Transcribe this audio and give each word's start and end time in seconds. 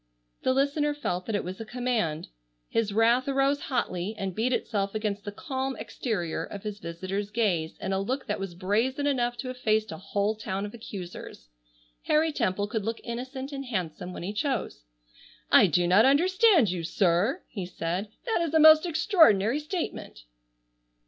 The 0.41 0.51
listener 0.55 0.95
felt 0.95 1.27
that 1.27 1.35
it 1.35 1.43
was 1.43 1.61
a 1.61 1.63
command. 1.63 2.27
His 2.71 2.91
wrath 2.91 3.27
arose 3.27 3.59
hotly, 3.61 4.15
and 4.17 4.33
beat 4.33 4.51
itself 4.51 4.95
against 4.95 5.25
the 5.25 5.31
calm 5.31 5.75
exterior 5.75 6.43
of 6.43 6.63
his 6.63 6.79
visitor's 6.79 7.29
gaze 7.29 7.77
in 7.77 7.93
a 7.93 7.99
look 7.99 8.25
that 8.25 8.39
was 8.39 8.55
brazen 8.55 9.05
enough 9.05 9.37
to 9.37 9.47
have 9.49 9.59
faced 9.59 9.91
a 9.91 9.99
whole 9.99 10.33
town 10.33 10.65
of 10.65 10.73
accusers. 10.73 11.49
Harry 12.05 12.31
Temple 12.31 12.65
could 12.65 12.83
look 12.83 12.99
innocent 13.03 13.51
and 13.51 13.65
handsome 13.65 14.11
when 14.11 14.23
he 14.23 14.33
chose. 14.33 14.85
"I 15.51 15.67
do 15.67 15.85
not 15.87 16.03
understand 16.03 16.71
you, 16.71 16.83
sir!" 16.83 17.43
he 17.47 17.67
said. 17.67 18.07
"That 18.25 18.41
is 18.41 18.55
a 18.55 18.59
most 18.59 18.87
extraordinary 18.87 19.59
statement!" 19.59 20.23